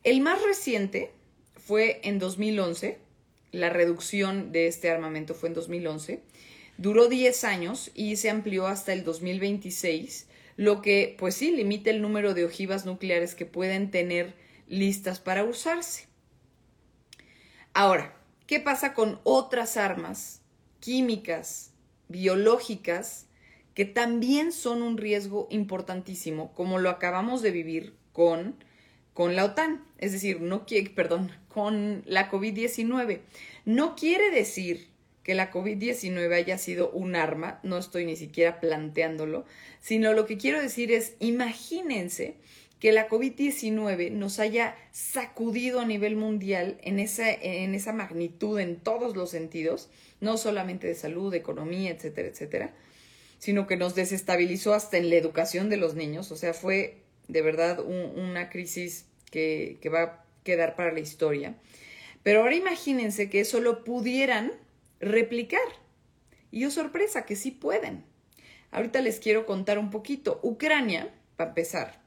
El 0.04 0.20
más 0.22 0.42
reciente 0.42 1.12
fue 1.56 2.00
en 2.04 2.18
2011, 2.18 2.98
la 3.52 3.68
reducción 3.68 4.52
de 4.52 4.66
este 4.66 4.90
armamento 4.90 5.34
fue 5.34 5.50
en 5.50 5.54
2011, 5.54 6.22
duró 6.78 7.08
10 7.08 7.44
años 7.44 7.90
y 7.94 8.16
se 8.16 8.30
amplió 8.30 8.66
hasta 8.66 8.94
el 8.94 9.04
2026, 9.04 10.28
lo 10.56 10.80
que 10.80 11.14
pues 11.18 11.34
sí 11.34 11.50
limita 11.50 11.90
el 11.90 12.00
número 12.00 12.32
de 12.32 12.46
ojivas 12.46 12.86
nucleares 12.86 13.34
que 13.34 13.44
pueden 13.44 13.90
tener 13.90 14.34
listas 14.66 15.20
para 15.20 15.44
usarse. 15.44 16.06
Ahora, 17.74 18.19
¿qué 18.50 18.58
pasa 18.58 18.94
con 18.94 19.20
otras 19.22 19.76
armas 19.76 20.42
químicas 20.80 21.70
biológicas 22.08 23.28
que 23.74 23.84
también 23.84 24.50
son 24.50 24.82
un 24.82 24.98
riesgo 24.98 25.46
importantísimo, 25.50 26.52
como 26.52 26.80
lo 26.80 26.90
acabamos 26.90 27.42
de 27.42 27.52
vivir 27.52 27.94
con, 28.12 28.56
con 29.14 29.36
la 29.36 29.44
OTAN, 29.44 29.84
es 29.98 30.10
decir, 30.10 30.40
no 30.40 30.66
perdón, 30.96 31.30
con 31.46 32.02
la 32.06 32.28
COVID-19. 32.28 33.20
No 33.66 33.94
quiere 33.94 34.32
decir 34.32 34.88
que 35.22 35.36
la 35.36 35.52
COVID-19 35.52 36.34
haya 36.34 36.58
sido 36.58 36.90
un 36.90 37.14
arma, 37.14 37.60
no 37.62 37.78
estoy 37.78 38.04
ni 38.04 38.16
siquiera 38.16 38.58
planteándolo, 38.58 39.44
sino 39.78 40.12
lo 40.12 40.26
que 40.26 40.38
quiero 40.38 40.60
decir 40.60 40.90
es, 40.90 41.14
imagínense 41.20 42.36
que 42.80 42.92
la 42.92 43.08
COVID-19 43.08 44.10
nos 44.10 44.38
haya 44.38 44.74
sacudido 44.90 45.80
a 45.80 45.84
nivel 45.84 46.16
mundial 46.16 46.78
en 46.82 46.98
esa, 46.98 47.30
en 47.30 47.74
esa 47.74 47.92
magnitud 47.92 48.58
en 48.58 48.76
todos 48.76 49.14
los 49.14 49.30
sentidos, 49.30 49.90
no 50.20 50.38
solamente 50.38 50.86
de 50.86 50.94
salud, 50.94 51.32
economía, 51.34 51.90
etcétera, 51.90 52.28
etcétera, 52.28 52.74
sino 53.38 53.66
que 53.66 53.76
nos 53.76 53.94
desestabilizó 53.94 54.72
hasta 54.72 54.96
en 54.96 55.10
la 55.10 55.16
educación 55.16 55.68
de 55.68 55.76
los 55.76 55.94
niños. 55.94 56.32
O 56.32 56.36
sea, 56.36 56.54
fue 56.54 57.02
de 57.28 57.42
verdad 57.42 57.80
una 57.80 58.48
crisis 58.48 59.04
que, 59.30 59.78
que 59.82 59.90
va 59.90 60.02
a 60.02 60.24
quedar 60.42 60.74
para 60.74 60.92
la 60.92 61.00
historia. 61.00 61.54
Pero 62.22 62.40
ahora 62.40 62.54
imagínense 62.54 63.28
que 63.28 63.40
eso 63.40 63.60
lo 63.60 63.84
pudieran 63.84 64.52
replicar. 65.00 65.60
Y 66.50 66.64
oh 66.64 66.70
sorpresa, 66.70 67.26
que 67.26 67.36
sí 67.36 67.50
pueden. 67.50 68.04
Ahorita 68.70 69.00
les 69.02 69.20
quiero 69.20 69.46
contar 69.46 69.78
un 69.78 69.90
poquito. 69.90 70.40
Ucrania, 70.42 71.12
para 71.36 71.50
empezar, 71.50 72.00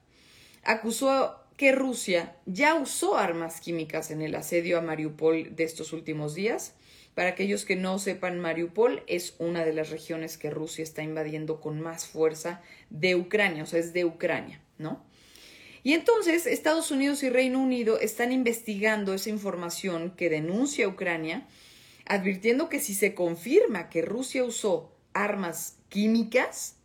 acusó 0.63 1.39
que 1.58 1.72
Rusia 1.72 2.36
ya 2.46 2.75
usó 2.75 3.17
armas 3.17 3.62
químicas 3.62 4.12
en 4.12 4.22
el 4.22 4.36
asedio 4.36 4.77
a 4.77 4.82
Mariupol 4.82 5.55
de 5.55 5.63
estos 5.63 5.93
últimos 5.93 6.36
días. 6.36 6.74
Para 7.13 7.29
aquellos 7.29 7.63
que 7.63 7.75
no 7.75 8.00
sepan, 8.00 8.39
Mariupol 8.39 9.03
es 9.05 9.36
una 9.38 9.63
de 9.63 9.74
las 9.74 9.91
regiones 9.91 10.38
que 10.38 10.50
Rusia 10.50 10.84
está 10.84 11.03
invadiendo 11.03 11.62
con 11.62 11.79
más 11.79 12.08
fuerza 12.08 12.62
de 12.89 13.15
Ucrania, 13.15 13.63
o 13.63 13.65
sea, 13.67 13.79
es 13.79 13.93
de 13.93 14.03
Ucrania, 14.03 14.62
¿no? 14.79 15.05
Y 15.84 15.93
entonces 15.93 16.48
Estados 16.48 16.91
Unidos 16.91 17.22
y 17.24 17.29
Reino 17.29 17.62
Unido 17.62 18.00
están 18.00 18.32
investigando 18.32 19.13
esa 19.13 19.29
información 19.29 20.15
que 20.15 20.29
denuncia 20.29 20.88
Ucrania, 20.88 21.46
advirtiendo 22.05 22.70
que 22.70 22.79
si 22.79 22.96
se 22.96 23.13
confirma 23.13 23.89
que 23.89 24.01
Rusia 24.01 24.43
usó 24.43 24.91
armas 25.13 25.77
químicas, 25.89 26.77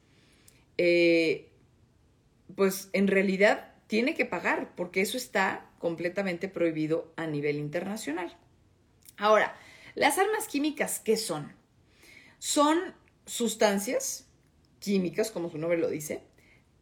eh, 0.76 1.49
pues 2.54 2.90
en 2.92 3.06
realidad 3.06 3.67
tiene 3.88 4.14
que 4.14 4.26
pagar, 4.26 4.75
porque 4.76 5.00
eso 5.00 5.16
está 5.16 5.66
completamente 5.80 6.49
prohibido 6.49 7.12
a 7.16 7.26
nivel 7.26 7.57
internacional. 7.57 8.37
Ahora, 9.16 9.57
las 9.95 10.18
armas 10.18 10.47
químicas, 10.47 11.00
¿qué 11.00 11.16
son? 11.16 11.52
Son 12.38 12.78
sustancias 13.26 14.28
químicas, 14.78 15.33
como 15.33 15.50
su 15.50 15.59
nombre 15.59 15.78
lo 15.78 15.88
dice, 15.88 16.23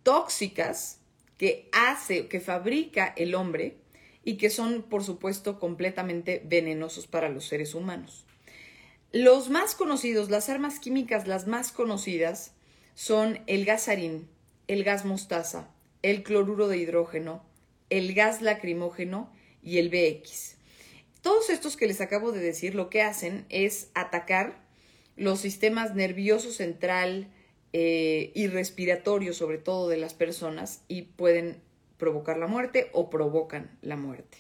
tóxicas 0.03 0.99
que 1.39 1.71
hace, 1.73 2.29
que 2.29 2.41
fabrica 2.41 3.15
el 3.17 3.35
hombre 3.35 3.79
y 4.25 4.37
que 4.37 4.51
son, 4.51 4.83
por 4.83 5.05
supuesto, 5.05 5.59
completamente 5.59 6.43
venenosos 6.45 7.07
para 7.07 7.29
los 7.29 7.47
seres 7.47 7.75
humanos. 7.75 8.27
Los 9.13 9.49
más 9.49 9.75
conocidos, 9.75 10.29
las 10.29 10.49
armas 10.49 10.81
químicas 10.81 11.27
las 11.29 11.47
más 11.47 11.71
conocidas 11.71 12.53
son 12.95 13.41
el 13.47 13.65
gasarín, 13.65 14.29
el 14.67 14.83
gas 14.83 15.05
mostaza, 15.05 15.71
el 16.07 16.23
cloruro 16.23 16.69
de 16.69 16.79
hidrógeno, 16.79 17.43
el 17.91 18.15
gas 18.15 18.41
lacrimógeno 18.41 19.29
y 19.61 19.79
el 19.79 19.89
BX. 19.89 20.55
Todos 21.21 21.51
estos 21.51 21.77
que 21.77 21.89
les 21.89 22.01
acabo 22.01 22.31
de 22.31 22.39
decir 22.39 22.77
lo 22.77 22.91
que 22.91 23.03
hacen 23.03 23.45
es 23.49 23.91
atacar 23.95 24.63
los 25.17 25.41
sistemas 25.41 25.97
nervioso 25.97 26.53
central 26.53 27.27
eh, 27.73 28.31
y 28.37 28.47
respiratorio, 28.47 29.35
sobre 29.35 29.59
todo 29.59 29.89
de 29.89 29.97
las 29.97 30.15
personas, 30.15 30.85
y 30.87 31.03
pueden 31.03 31.61
provocar 31.99 32.39
la 32.39 32.47
muerte 32.47 32.89
o 32.93 33.11
provocan 33.11 33.77
la 33.83 33.97
muerte. 33.97 34.39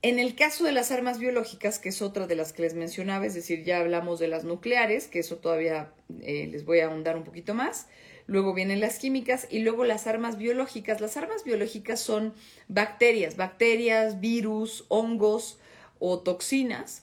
En 0.00 0.18
el 0.18 0.34
caso 0.36 0.64
de 0.64 0.72
las 0.72 0.90
armas 0.90 1.18
biológicas, 1.18 1.78
que 1.78 1.90
es 1.90 2.00
otra 2.00 2.26
de 2.26 2.36
las 2.36 2.54
que 2.54 2.62
les 2.62 2.72
mencionaba, 2.72 3.26
es 3.26 3.34
decir, 3.34 3.62
ya 3.62 3.80
hablamos 3.80 4.18
de 4.18 4.28
las 4.28 4.44
nucleares, 4.44 5.06
que 5.06 5.18
eso 5.18 5.36
todavía 5.36 5.92
eh, 6.22 6.48
les 6.50 6.64
voy 6.64 6.80
a 6.80 6.86
ahondar 6.86 7.18
un 7.18 7.24
poquito 7.24 7.52
más, 7.52 7.88
luego 8.30 8.54
vienen 8.54 8.78
las 8.78 9.00
químicas 9.00 9.48
y 9.50 9.58
luego 9.58 9.84
las 9.84 10.06
armas 10.06 10.38
biológicas. 10.38 11.00
Las 11.00 11.16
armas 11.16 11.42
biológicas 11.42 11.98
son 11.98 12.32
bacterias, 12.68 13.36
bacterias, 13.36 14.20
virus, 14.20 14.84
hongos 14.86 15.58
o 15.98 16.20
toxinas 16.20 17.02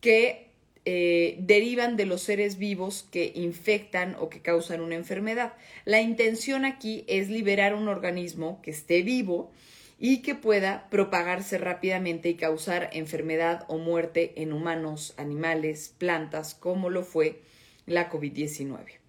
que 0.00 0.48
eh, 0.84 1.36
derivan 1.38 1.96
de 1.96 2.06
los 2.06 2.22
seres 2.22 2.58
vivos 2.58 3.06
que 3.12 3.30
infectan 3.36 4.16
o 4.18 4.28
que 4.28 4.42
causan 4.42 4.80
una 4.80 4.96
enfermedad. 4.96 5.52
La 5.84 6.00
intención 6.00 6.64
aquí 6.64 7.04
es 7.06 7.28
liberar 7.28 7.76
un 7.76 7.86
organismo 7.86 8.60
que 8.60 8.72
esté 8.72 9.02
vivo 9.02 9.52
y 10.00 10.22
que 10.22 10.34
pueda 10.34 10.88
propagarse 10.90 11.56
rápidamente 11.56 12.30
y 12.30 12.34
causar 12.34 12.90
enfermedad 12.94 13.64
o 13.68 13.78
muerte 13.78 14.32
en 14.42 14.52
humanos, 14.52 15.14
animales, 15.18 15.94
plantas, 15.96 16.56
como 16.56 16.90
lo 16.90 17.04
fue 17.04 17.42
la 17.86 18.10
COVID-19. 18.10 19.03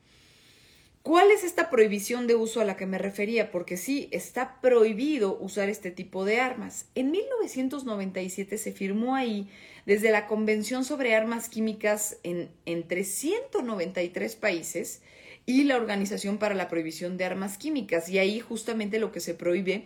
¿Cuál 1.05 1.29
es 1.29 1.43
esta 1.43 1.69
prohibición 1.69 2.25
de 2.25 2.33
uso 2.33 2.61
a 2.61 2.65
la 2.65 2.77
que 2.77 2.87
me 2.87 2.97
refería? 2.97 3.51
Porque 3.51 3.77
sí, 3.77 4.09
está 4.09 4.59
prohibido 4.59 5.37
usar 5.39 5.69
este 5.69 5.91
tipo 5.91 6.25
de 6.25 6.39
armas. 6.39 6.87
En 6.95 7.11
1997 7.11 8.57
se 8.57 8.71
firmó 8.71 9.13
ahí 9.13 9.47
desde 9.85 10.09
la 10.09 10.25
Convención 10.25 10.83
sobre 10.83 11.13
Armas 11.13 11.47
Químicas 11.47 12.17
en, 12.23 12.49
entre 12.65 13.03
193 13.03 14.35
países 14.35 15.03
y 15.45 15.65
la 15.65 15.75
Organización 15.75 16.39
para 16.39 16.55
la 16.55 16.69
Prohibición 16.69 17.17
de 17.17 17.25
Armas 17.25 17.59
Químicas. 17.59 18.09
Y 18.09 18.17
ahí 18.17 18.39
justamente 18.39 18.97
lo 18.97 19.11
que 19.11 19.19
se 19.19 19.35
prohíbe 19.35 19.85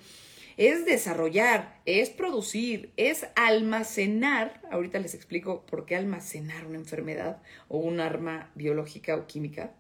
es 0.56 0.86
desarrollar, 0.86 1.82
es 1.86 2.10
producir, 2.10 2.94
es 2.96 3.28
almacenar. 3.36 4.62
Ahorita 4.72 5.00
les 5.00 5.16
explico 5.16 5.66
por 5.66 5.86
qué 5.86 5.98
almacenar 5.98 6.66
una 6.66 6.78
enfermedad 6.78 7.42
o 7.68 7.80
un 7.80 8.00
arma 8.00 8.52
biológica 8.56 9.18
o 9.18 9.28
química 9.28 9.74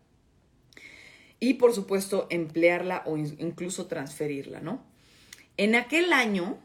y 1.39 1.55
por 1.55 1.73
supuesto 1.73 2.27
emplearla 2.29 3.03
o 3.05 3.17
incluso 3.17 3.87
transferirla, 3.87 4.59
¿no? 4.59 4.83
En 5.57 5.75
aquel 5.75 6.13
año, 6.13 6.57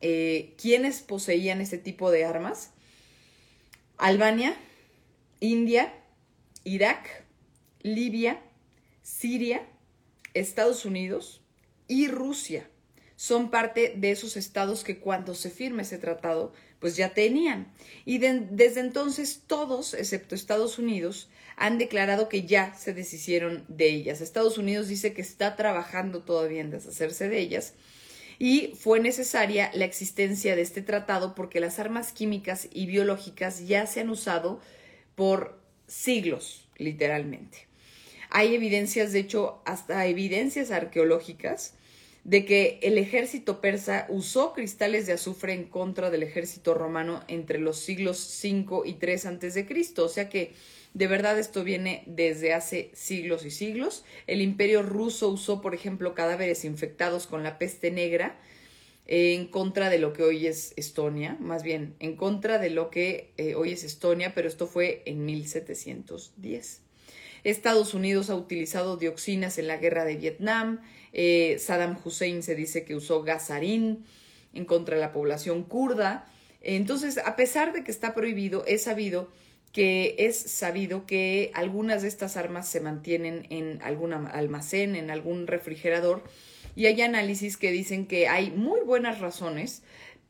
eh, 0.00 0.54
¿quiénes 0.60 1.00
poseían 1.00 1.60
este 1.60 1.78
tipo 1.78 2.10
de 2.10 2.24
armas? 2.24 2.70
Albania, 3.98 4.56
India, 5.40 5.94
Irak, 6.64 7.24
Libia, 7.82 8.40
Siria, 9.02 9.66
Estados 10.34 10.84
Unidos 10.84 11.40
y 11.88 12.08
Rusia. 12.08 12.68
Son 13.16 13.50
parte 13.50 13.94
de 13.96 14.10
esos 14.10 14.36
estados 14.36 14.84
que 14.84 14.98
cuando 14.98 15.34
se 15.34 15.50
firme 15.50 15.82
ese 15.82 15.98
tratado, 15.98 16.52
pues 16.80 16.96
ya 16.96 17.14
tenían. 17.14 17.72
Y 18.04 18.18
desde 18.18 18.80
entonces 18.80 19.42
todos, 19.46 19.94
excepto 19.94 20.34
Estados 20.34 20.78
Unidos, 20.78 21.30
han 21.56 21.78
declarado 21.78 22.28
que 22.28 22.42
ya 22.42 22.74
se 22.74 22.92
deshicieron 22.92 23.64
de 23.68 23.88
ellas. 23.88 24.20
Estados 24.20 24.58
Unidos 24.58 24.88
dice 24.88 25.14
que 25.14 25.22
está 25.22 25.56
trabajando 25.56 26.22
todavía 26.22 26.60
en 26.60 26.70
deshacerse 26.70 27.28
de 27.28 27.38
ellas 27.38 27.74
y 28.38 28.74
fue 28.78 29.00
necesaria 29.00 29.70
la 29.74 29.86
existencia 29.86 30.54
de 30.54 30.62
este 30.62 30.82
tratado 30.82 31.34
porque 31.34 31.60
las 31.60 31.78
armas 31.78 32.12
químicas 32.12 32.68
y 32.72 32.86
biológicas 32.86 33.66
ya 33.66 33.86
se 33.86 34.00
han 34.00 34.10
usado 34.10 34.60
por 35.14 35.58
siglos, 35.86 36.68
literalmente. 36.76 37.66
Hay 38.28 38.54
evidencias, 38.54 39.12
de 39.12 39.20
hecho, 39.20 39.62
hasta 39.64 40.06
evidencias 40.06 40.70
arqueológicas 40.70 41.74
de 42.24 42.44
que 42.44 42.80
el 42.82 42.98
ejército 42.98 43.60
persa 43.60 44.06
usó 44.10 44.52
cristales 44.52 45.06
de 45.06 45.12
azufre 45.12 45.54
en 45.54 45.64
contra 45.64 46.10
del 46.10 46.24
ejército 46.24 46.74
romano 46.74 47.22
entre 47.28 47.60
los 47.60 47.78
siglos 47.78 48.18
5 48.18 48.84
y 48.84 48.94
3 48.94 49.26
antes 49.26 49.54
de 49.54 49.64
Cristo, 49.64 50.04
o 50.04 50.08
sea 50.08 50.28
que 50.28 50.52
de 50.96 51.08
verdad 51.08 51.38
esto 51.38 51.62
viene 51.62 52.04
desde 52.06 52.54
hace 52.54 52.90
siglos 52.94 53.44
y 53.44 53.50
siglos. 53.50 54.02
El 54.26 54.40
imperio 54.40 54.82
ruso 54.82 55.28
usó, 55.28 55.60
por 55.60 55.74
ejemplo, 55.74 56.14
cadáveres 56.14 56.64
infectados 56.64 57.26
con 57.26 57.42
la 57.42 57.58
peste 57.58 57.90
negra 57.90 58.40
en 59.06 59.46
contra 59.46 59.90
de 59.90 59.98
lo 59.98 60.14
que 60.14 60.22
hoy 60.22 60.46
es 60.46 60.72
Estonia, 60.76 61.36
más 61.38 61.62
bien 61.62 61.96
en 62.00 62.16
contra 62.16 62.58
de 62.58 62.70
lo 62.70 62.88
que 62.88 63.34
eh, 63.36 63.54
hoy 63.54 63.72
es 63.72 63.84
Estonia, 63.84 64.34
pero 64.34 64.48
esto 64.48 64.66
fue 64.66 65.02
en 65.04 65.26
1710. 65.26 66.80
Estados 67.44 67.92
Unidos 67.92 68.30
ha 68.30 68.34
utilizado 68.34 68.96
dioxinas 68.96 69.58
en 69.58 69.66
la 69.66 69.76
guerra 69.76 70.06
de 70.06 70.16
Vietnam, 70.16 70.80
eh, 71.12 71.58
Saddam 71.58 71.98
Hussein 72.02 72.42
se 72.42 72.54
dice 72.54 72.86
que 72.86 72.96
usó 72.96 73.22
gasarín 73.22 74.06
en 74.54 74.64
contra 74.64 74.94
de 74.94 75.02
la 75.02 75.12
población 75.12 75.62
kurda. 75.62 76.26
Entonces, 76.62 77.18
a 77.18 77.36
pesar 77.36 77.74
de 77.74 77.84
que 77.84 77.90
está 77.90 78.14
prohibido, 78.14 78.64
es 78.66 78.84
sabido 78.84 79.28
que 79.76 80.16
es 80.16 80.38
sabido 80.38 81.04
que 81.04 81.50
algunas 81.52 82.00
de 82.00 82.08
estas 82.08 82.38
armas 82.38 82.66
se 82.66 82.80
mantienen 82.80 83.46
en 83.50 83.82
algún 83.82 84.14
almacén, 84.14 84.96
en 84.96 85.10
algún 85.10 85.46
refrigerador, 85.46 86.24
y 86.74 86.86
hay 86.86 87.02
análisis 87.02 87.58
que 87.58 87.70
dicen 87.70 88.06
que 88.06 88.26
hay 88.26 88.50
muy 88.50 88.80
buenas 88.80 89.20
razones 89.20 89.82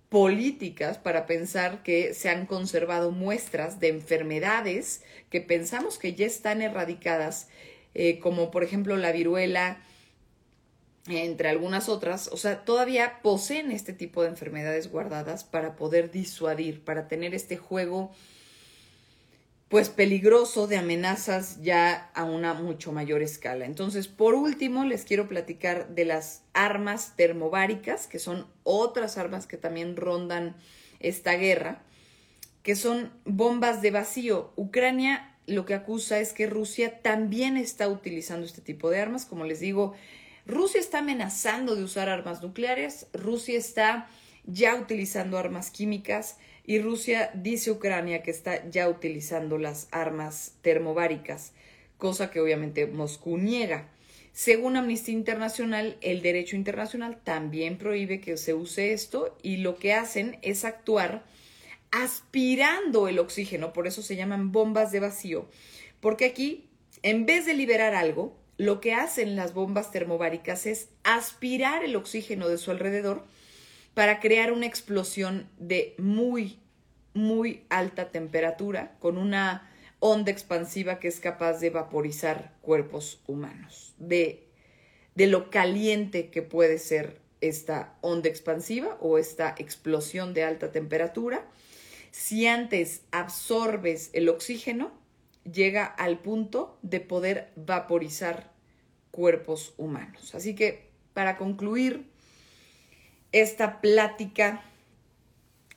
políticas 0.09 0.99
para 0.99 1.27
pensar 1.27 1.85
que 1.85 2.13
se 2.13 2.29
han 2.29 2.47
conservado 2.47 3.13
muestras 3.13 3.79
de 3.79 3.87
enfermedades 3.87 5.05
que 5.31 5.41
pensamos 5.41 5.97
que 5.97 6.17
ya 6.17 6.27
están 6.27 6.61
erradicadas, 6.61 7.47
eh, 7.95 8.19
como 8.19 8.51
por 8.51 8.65
ejemplo 8.65 8.97
la 8.97 9.13
viruela, 9.13 9.81
entre 11.07 11.51
algunas 11.51 11.89
otras, 11.89 12.27
o 12.33 12.37
sea, 12.37 12.65
todavía 12.65 13.21
poseen 13.23 13.71
este 13.71 13.93
tipo 13.93 14.25
de 14.25 14.29
enfermedades 14.31 14.91
guardadas 14.91 15.45
para 15.45 15.77
poder 15.77 16.11
disuadir, 16.11 16.83
para 16.83 17.07
tener 17.07 17.33
este 17.33 17.57
juego 17.57 18.11
pues 19.69 19.89
peligroso 19.89 20.69
de 20.69 20.77
amenazas 20.77 21.61
ya 21.61 22.11
a 22.15 22.25
una 22.25 22.55
mucho 22.55 22.93
mayor 22.93 23.23
escala. 23.23 23.65
Entonces, 23.65 24.07
por 24.07 24.35
último, 24.35 24.85
les 24.85 25.05
quiero 25.05 25.29
platicar 25.29 25.89
de 25.89 26.05
las 26.05 26.43
armas 26.53 27.15
termobáricas, 27.17 28.07
que 28.07 28.21
son 28.21 28.47
otras 28.63 29.19
armas 29.19 29.47
que 29.47 29.57
también 29.57 29.97
rondan 29.97 30.55
esta 31.01 31.33
guerra, 31.33 31.83
que 32.63 32.77
son 32.77 33.13
bombas 33.25 33.83
de 33.83 33.91
vacío. 33.91 34.53
Ucrania 34.57 35.33
lo 35.47 35.65
que 35.65 35.75
acusa 35.75 36.19
es 36.21 36.33
que 36.33 36.47
Rusia 36.47 37.03
también 37.03 37.57
está 37.57 37.89
utilizando 37.89 38.47
este 38.47 38.61
tipo 38.61 38.91
de 38.91 39.01
armas. 39.01 39.27
Como 39.27 39.45
les 39.45 39.61
digo, 39.61 39.95
Rusia 40.47 40.81
está 40.81 40.99
amenazando 40.99 41.75
de 41.75 41.83
usar 41.83 42.09
armas 42.09 42.43
nucleares, 42.43 43.07
Rusia 43.13 43.59
está 43.59 44.09
ya 44.45 44.77
utilizando 44.77 45.39
armas 45.39 45.71
químicas, 45.71 46.39
y 46.67 46.81
Rusia 46.81 47.31
dice 47.35 47.71
a 47.71 47.75
Ucrania 47.75 48.23
que 48.23 48.33
está 48.33 48.69
ya 48.69 48.89
utilizando 48.89 49.57
las 49.57 49.87
armas 49.93 50.55
termobáricas, 50.63 51.53
cosa 51.97 52.31
que 52.31 52.41
obviamente 52.41 52.87
Moscú 52.87 53.39
niega. 53.39 53.89
Según 54.33 54.77
Amnistía 54.77 55.15
Internacional, 55.15 55.97
el 56.03 56.21
derecho 56.21 56.57
internacional 56.57 57.19
también 57.23 57.79
prohíbe 57.79 58.21
que 58.21 58.37
se 58.37 58.53
use 58.53 58.93
esto 58.93 59.39
y 59.43 59.59
lo 59.59 59.77
que 59.77 59.95
hacen 59.95 60.39
es 60.43 60.65
actuar 60.65 61.25
aspirando 61.93 63.09
el 63.09 63.21
oxígeno, 63.21 63.73
por 63.73 63.87
eso 63.87 64.03
se 64.03 64.17
llaman 64.17 64.53
bombas 64.53 64.91
de 64.91 65.01
vacío, 65.01 65.49
porque 66.01 66.27
aquí, 66.27 66.69
en 67.03 67.25
vez 67.25 67.47
de 67.47 67.55
liberar 67.55 67.95
algo, 67.95 68.37
lo 68.59 68.81
que 68.81 68.93
hacen 68.93 69.37
las 69.37 69.55
bombas 69.55 69.93
termobáricas 69.93 70.67
es 70.67 70.89
aspirar 71.05 71.85
el 71.85 71.95
oxígeno 71.95 72.49
de 72.49 72.59
su 72.59 72.71
alrededor 72.71 73.25
para 73.97 74.21
crear 74.21 74.53
una 74.53 74.67
explosión 74.67 75.49
de 75.57 75.95
muy, 75.97 76.59
muy 77.15 77.65
alta 77.71 78.11
temperatura 78.11 78.95
con 78.99 79.17
una 79.17 79.71
onda 80.01 80.31
expansiva 80.31 81.01
que 81.01 81.09
es 81.09 81.19
capaz 81.19 81.61
de 81.61 81.71
vaporizar 81.71 82.53
cuerpos 82.61 83.23
humanos, 83.27 83.95
de, 83.97 84.49
de 85.15 85.27
lo 85.29 85.49
caliente 85.49 86.29
que 86.29 86.43
puede 86.43 86.77
ser 86.77 87.23
esta 87.41 87.95
onda 88.03 88.29
expansiva 88.29 88.99
o 89.01 89.17
esta 89.17 89.55
explosión 89.57 90.35
de 90.35 90.45
alta 90.45 90.73
temperatura. 90.73 91.47
Si 92.11 92.47
antes 92.47 93.01
absorbes 93.13 94.11
el 94.13 94.29
oxígeno, 94.29 94.93
llega 95.51 95.87
al 95.87 96.19
punto 96.19 96.79
de 96.83 97.01
poder 97.01 97.51
vaporizar 97.57 98.53
cuerpos 99.11 99.73
humanos. 99.79 100.35
Así 100.35 100.55
que, 100.55 100.91
para 101.15 101.39
concluir, 101.39 102.15
esta 103.33 103.81
plática 103.81 104.63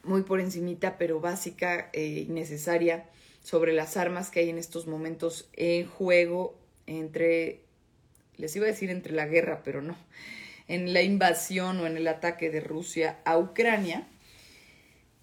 muy 0.04 0.24
por 0.24 0.40
encimita, 0.40 0.98
pero 0.98 1.20
básica 1.20 1.90
e 1.94 2.26
necesaria 2.30 3.06
sobre 3.44 3.74
las 3.74 3.98
armas 3.98 4.30
que 4.30 4.42
hay 4.42 4.50
en 4.50 4.58
estos 4.58 4.88
momentos 4.88 5.50
en 5.54 5.88
juego 5.88 6.58
entre, 6.88 7.62
les 8.38 8.56
iba 8.56 8.66
a 8.66 8.70
decir 8.70 8.90
entre 8.90 9.14
la 9.14 9.28
guerra, 9.28 9.62
pero 9.64 9.82
no, 9.82 9.98
en 10.68 10.94
la 10.94 11.02
invasión 11.02 11.80
o 11.80 11.88
en 11.88 11.98
el 11.98 12.08
ataque 12.08 12.50
de 12.50 12.62
Rusia 12.62 13.20
a 13.26 13.38
Ucrania, 13.38 14.08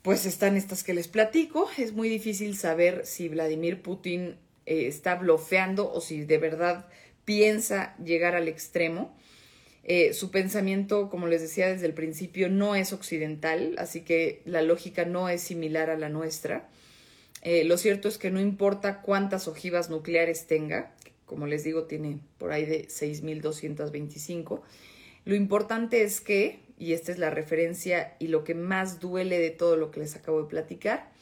pues 0.02 0.24
están 0.26 0.56
estas 0.56 0.84
que 0.84 0.94
les 0.94 1.08
platico. 1.08 1.68
Es 1.78 1.92
muy 1.92 2.08
difícil 2.08 2.56
saber 2.56 3.06
si 3.06 3.28
Vladimir 3.28 3.82
Putin 3.82 4.36
eh, 4.66 4.86
está 4.86 5.16
bloqueando 5.16 5.92
o 5.92 6.00
si 6.00 6.24
de 6.24 6.38
verdad 6.38 6.86
piensa 7.24 7.96
llegar 7.98 8.36
al 8.36 8.46
extremo. 8.46 9.16
Eh, 9.88 10.14
su 10.14 10.32
pensamiento, 10.32 11.08
como 11.08 11.28
les 11.28 11.40
decía 11.40 11.68
desde 11.68 11.86
el 11.86 11.94
principio, 11.94 12.48
no 12.48 12.74
es 12.74 12.92
occidental, 12.92 13.76
así 13.78 14.00
que 14.00 14.42
la 14.44 14.60
lógica 14.60 15.04
no 15.04 15.28
es 15.28 15.42
similar 15.42 15.90
a 15.90 15.96
la 15.96 16.08
nuestra. 16.08 16.68
Eh, 17.42 17.62
lo 17.62 17.78
cierto 17.78 18.08
es 18.08 18.18
que 18.18 18.32
no 18.32 18.40
importa 18.40 19.00
cuántas 19.00 19.46
ojivas 19.46 19.88
nucleares 19.88 20.48
tenga, 20.48 20.92
como 21.24 21.46
les 21.46 21.62
digo, 21.62 21.84
tiene 21.84 22.18
por 22.36 22.50
ahí 22.50 22.66
de 22.66 22.88
6.225, 22.88 24.62
lo 25.24 25.36
importante 25.36 26.02
es 26.02 26.20
que, 26.20 26.58
y 26.80 26.92
esta 26.92 27.12
es 27.12 27.18
la 27.18 27.30
referencia 27.30 28.16
y 28.18 28.26
lo 28.26 28.42
que 28.42 28.56
más 28.56 28.98
duele 28.98 29.38
de 29.38 29.50
todo 29.50 29.76
lo 29.76 29.92
que 29.92 30.00
les 30.00 30.16
acabo 30.16 30.42
de 30.42 30.48
platicar, 30.48 31.12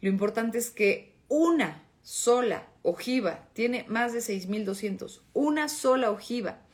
lo 0.00 0.08
importante 0.08 0.58
es 0.58 0.70
que 0.70 1.12
una 1.28 1.84
sola 2.02 2.66
ojiva 2.82 3.48
tiene 3.52 3.84
más 3.86 4.12
de 4.12 4.18
6.200, 4.18 5.20
una 5.34 5.68
sola 5.68 6.10
ojiva 6.10 6.65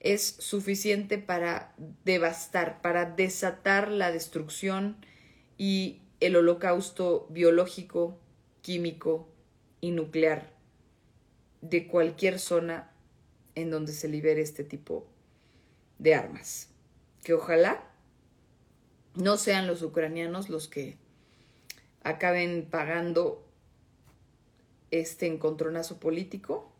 es 0.00 0.22
suficiente 0.38 1.18
para 1.18 1.74
devastar, 2.04 2.80
para 2.80 3.04
desatar 3.04 3.90
la 3.90 4.12
destrucción 4.12 4.96
y 5.56 6.00
el 6.20 6.36
holocausto 6.36 7.26
biológico, 7.30 8.18
químico 8.62 9.28
y 9.80 9.90
nuclear 9.90 10.52
de 11.60 11.86
cualquier 11.86 12.38
zona 12.38 12.90
en 13.54 13.70
donde 13.70 13.92
se 13.92 14.08
libere 14.08 14.40
este 14.40 14.64
tipo 14.64 15.06
de 15.98 16.14
armas. 16.14 16.68
Que 17.24 17.34
ojalá 17.34 17.84
no 19.14 19.36
sean 19.36 19.66
los 19.66 19.82
ucranianos 19.82 20.48
los 20.48 20.68
que 20.68 20.96
acaben 22.02 22.68
pagando 22.70 23.44
este 24.90 25.26
encontronazo 25.26 25.98
político, 25.98 26.70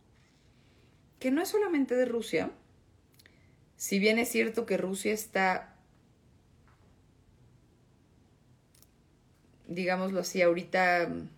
que 1.18 1.30
no 1.30 1.42
es 1.42 1.48
solamente 1.48 1.96
de 1.96 2.04
Rusia, 2.04 2.52
si 3.78 4.00
bien 4.00 4.18
es 4.18 4.28
cierto 4.28 4.66
que 4.66 4.76
Rusia 4.76 5.12
está, 5.12 5.76
digámoslo 9.68 10.18
así, 10.18 10.42
ahorita 10.42 11.08
mm, 11.08 11.28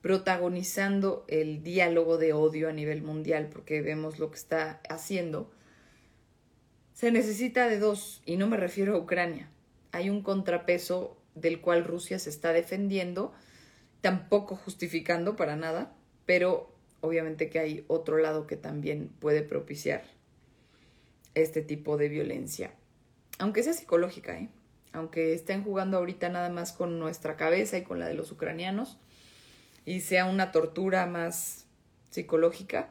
protagonizando 0.00 1.26
el 1.28 1.62
diálogo 1.62 2.16
de 2.16 2.32
odio 2.32 2.70
a 2.70 2.72
nivel 2.72 3.02
mundial, 3.02 3.50
porque 3.52 3.82
vemos 3.82 4.18
lo 4.18 4.30
que 4.30 4.38
está 4.38 4.80
haciendo, 4.88 5.52
se 6.94 7.12
necesita 7.12 7.68
de 7.68 7.78
dos, 7.78 8.22
y 8.24 8.38
no 8.38 8.48
me 8.48 8.56
refiero 8.56 8.96
a 8.96 8.98
Ucrania. 8.98 9.50
Hay 9.92 10.08
un 10.08 10.22
contrapeso 10.22 11.18
del 11.34 11.60
cual 11.60 11.84
Rusia 11.84 12.18
se 12.18 12.30
está 12.30 12.54
defendiendo, 12.54 13.34
tampoco 14.00 14.56
justificando 14.56 15.36
para 15.36 15.56
nada, 15.56 15.94
pero 16.24 16.74
obviamente 17.02 17.50
que 17.50 17.58
hay 17.58 17.84
otro 17.86 18.16
lado 18.16 18.46
que 18.46 18.56
también 18.56 19.08
puede 19.20 19.42
propiciar 19.42 20.19
este 21.42 21.62
tipo 21.62 21.96
de 21.96 22.08
violencia. 22.08 22.72
Aunque 23.38 23.62
sea 23.62 23.72
psicológica, 23.72 24.38
¿eh? 24.38 24.48
aunque 24.92 25.34
estén 25.34 25.62
jugando 25.62 25.96
ahorita 25.96 26.28
nada 26.28 26.48
más 26.48 26.72
con 26.72 26.98
nuestra 26.98 27.36
cabeza 27.36 27.78
y 27.78 27.82
con 27.82 27.98
la 27.98 28.06
de 28.06 28.14
los 28.14 28.32
ucranianos, 28.32 28.98
y 29.84 30.00
sea 30.00 30.26
una 30.26 30.52
tortura 30.52 31.06
más 31.06 31.66
psicológica, 32.10 32.90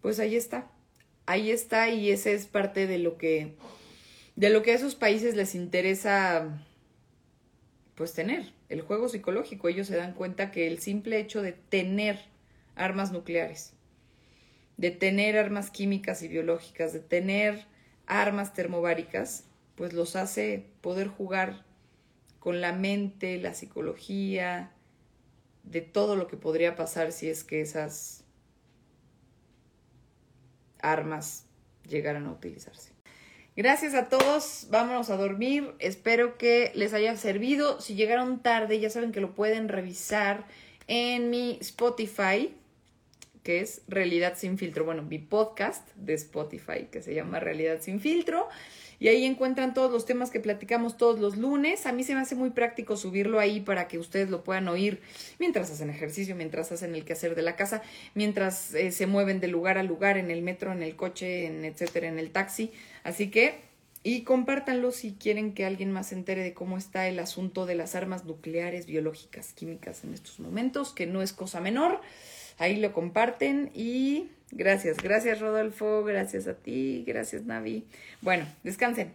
pues 0.00 0.18
ahí 0.18 0.36
está. 0.36 0.70
Ahí 1.26 1.50
está 1.50 1.88
y 1.88 2.10
ese 2.10 2.34
es 2.34 2.46
parte 2.46 2.86
de 2.86 2.98
lo 2.98 3.16
que 3.16 3.56
de 4.36 4.50
lo 4.50 4.62
que 4.62 4.72
a 4.72 4.74
esos 4.74 4.94
países 4.94 5.36
les 5.36 5.54
interesa 5.54 6.60
pues 7.94 8.12
tener, 8.12 8.52
el 8.68 8.82
juego 8.82 9.08
psicológico. 9.08 9.68
Ellos 9.68 9.86
se 9.86 9.96
dan 9.96 10.14
cuenta 10.14 10.50
que 10.50 10.66
el 10.66 10.80
simple 10.80 11.20
hecho 11.20 11.40
de 11.40 11.52
tener 11.52 12.18
armas 12.74 13.12
nucleares 13.12 13.73
de 14.76 14.90
tener 14.90 15.38
armas 15.38 15.70
químicas 15.70 16.22
y 16.22 16.28
biológicas, 16.28 16.92
de 16.92 17.00
tener 17.00 17.66
armas 18.06 18.52
termobáricas, 18.52 19.44
pues 19.76 19.92
los 19.92 20.16
hace 20.16 20.66
poder 20.80 21.08
jugar 21.08 21.64
con 22.38 22.60
la 22.60 22.72
mente, 22.72 23.38
la 23.38 23.54
psicología, 23.54 24.70
de 25.62 25.80
todo 25.80 26.16
lo 26.16 26.26
que 26.26 26.36
podría 26.36 26.76
pasar 26.76 27.12
si 27.12 27.28
es 27.28 27.42
que 27.42 27.60
esas 27.60 28.24
armas 30.80 31.46
llegaran 31.88 32.26
a 32.26 32.32
utilizarse. 32.32 32.92
Gracias 33.56 33.94
a 33.94 34.08
todos, 34.08 34.66
vámonos 34.70 35.10
a 35.10 35.16
dormir, 35.16 35.74
espero 35.78 36.36
que 36.36 36.72
les 36.74 36.92
haya 36.92 37.16
servido. 37.16 37.80
Si 37.80 37.94
llegaron 37.94 38.42
tarde, 38.42 38.80
ya 38.80 38.90
saben 38.90 39.12
que 39.12 39.20
lo 39.20 39.34
pueden 39.34 39.68
revisar 39.68 40.44
en 40.88 41.30
mi 41.30 41.58
Spotify, 41.60 42.54
que 43.44 43.60
es 43.60 43.82
Realidad 43.86 44.34
sin 44.36 44.58
filtro. 44.58 44.84
Bueno, 44.84 45.02
mi 45.02 45.18
podcast 45.18 45.86
de 45.94 46.14
Spotify, 46.14 46.88
que 46.90 47.02
se 47.02 47.14
llama 47.14 47.38
Realidad 47.38 47.78
sin 47.80 48.00
filtro. 48.00 48.48
Y 48.98 49.08
ahí 49.08 49.24
encuentran 49.24 49.74
todos 49.74 49.92
los 49.92 50.06
temas 50.06 50.30
que 50.30 50.40
platicamos 50.40 50.96
todos 50.96 51.20
los 51.20 51.36
lunes. 51.36 51.84
A 51.84 51.92
mí 51.92 52.04
se 52.04 52.14
me 52.14 52.20
hace 52.20 52.34
muy 52.34 52.50
práctico 52.50 52.96
subirlo 52.96 53.38
ahí 53.38 53.60
para 53.60 53.86
que 53.86 53.98
ustedes 53.98 54.30
lo 54.30 54.44
puedan 54.44 54.66
oír 54.68 55.02
mientras 55.38 55.70
hacen 55.70 55.90
ejercicio, 55.90 56.34
mientras 56.34 56.72
hacen 56.72 56.94
el 56.94 57.04
quehacer 57.04 57.34
de 57.34 57.42
la 57.42 57.54
casa, 57.54 57.82
mientras 58.14 58.72
eh, 58.74 58.92
se 58.92 59.06
mueven 59.06 59.40
de 59.40 59.48
lugar 59.48 59.76
a 59.76 59.82
lugar, 59.82 60.16
en 60.16 60.30
el 60.30 60.40
metro, 60.40 60.72
en 60.72 60.82
el 60.82 60.96
coche, 60.96 61.44
en 61.44 61.66
etcétera, 61.66 62.08
en 62.08 62.18
el 62.18 62.30
taxi. 62.30 62.72
Así 63.02 63.30
que, 63.30 63.60
y 64.02 64.22
compártanlo 64.22 64.90
si 64.90 65.12
quieren 65.12 65.52
que 65.52 65.66
alguien 65.66 65.92
más 65.92 66.08
se 66.08 66.14
entere 66.14 66.42
de 66.42 66.54
cómo 66.54 66.78
está 66.78 67.06
el 67.06 67.18
asunto 67.18 67.66
de 67.66 67.74
las 67.74 67.94
armas 67.94 68.24
nucleares, 68.24 68.86
biológicas, 68.86 69.52
químicas 69.52 70.04
en 70.04 70.14
estos 70.14 70.40
momentos, 70.40 70.92
que 70.92 71.06
no 71.06 71.20
es 71.20 71.34
cosa 71.34 71.60
menor. 71.60 72.00
Ahí 72.58 72.76
lo 72.76 72.92
comparten 72.92 73.70
y 73.74 74.30
gracias, 74.50 74.98
gracias 74.98 75.40
Rodolfo, 75.40 76.04
gracias 76.04 76.46
a 76.46 76.54
ti, 76.54 77.04
gracias 77.06 77.44
Navi. 77.44 77.86
Bueno, 78.20 78.46
descansen. 78.62 79.12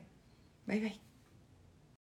Bye 0.65 0.80
bye. 0.80 1.09